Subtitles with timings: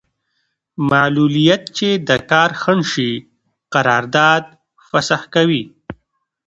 [0.89, 3.11] معلولیت چې د کار خنډ شي
[3.73, 4.43] قرارداد
[4.89, 5.63] فسخه کوي.